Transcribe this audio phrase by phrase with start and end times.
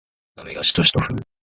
[0.37, 1.23] 雨がしとしと降る